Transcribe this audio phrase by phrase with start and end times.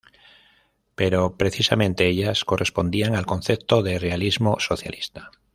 [0.95, 5.29] Pero precisamente ellas correspondían al concepto de realismo socialista.